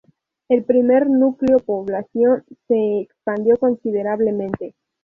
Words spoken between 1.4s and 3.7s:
población se expandió